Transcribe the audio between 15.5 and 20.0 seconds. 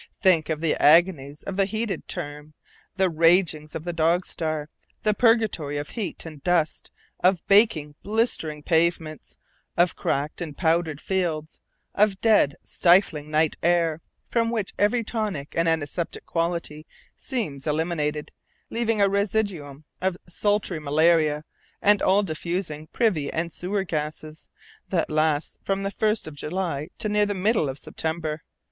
and antiseptic quality seems eliminated, leaving a residuum